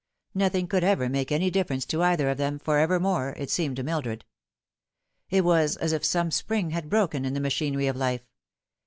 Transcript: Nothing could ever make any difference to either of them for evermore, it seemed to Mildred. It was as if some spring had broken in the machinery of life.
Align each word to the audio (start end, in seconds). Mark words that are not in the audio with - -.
Nothing 0.33 0.65
could 0.65 0.83
ever 0.83 1.09
make 1.09 1.31
any 1.31 1.51
difference 1.51 1.85
to 1.85 2.01
either 2.01 2.27
of 2.31 2.39
them 2.39 2.57
for 2.57 2.79
evermore, 2.79 3.35
it 3.37 3.51
seemed 3.51 3.75
to 3.75 3.83
Mildred. 3.83 4.25
It 5.29 5.45
was 5.45 5.77
as 5.77 5.91
if 5.93 6.03
some 6.03 6.31
spring 6.31 6.71
had 6.71 6.89
broken 6.89 7.23
in 7.23 7.35
the 7.35 7.39
machinery 7.39 7.85
of 7.85 7.95
life. 7.95 8.25